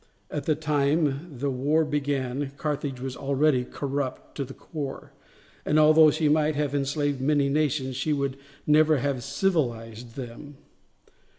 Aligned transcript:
At 0.31 0.45
the 0.47 0.55
time 0.55 1.29
the 1.37 1.51
war 1.51 1.85
began 1.85 2.53
Carthage 2.57 2.99
was 2.99 3.15
already 3.15 3.63
corrupt 3.63 4.33
to 4.37 4.43
the 4.43 4.55
core, 4.55 5.13
and 5.63 5.77
although 5.77 6.09
she 6.09 6.27
might 6.27 6.55
have 6.55 6.73
enslaved 6.73 7.21
many 7.21 7.49
nations 7.49 7.97
she 7.97 8.11
would 8.11 8.35
never 8.65 8.97
have 8.97 9.21
civilized 9.23 10.15
them. 10.15 10.57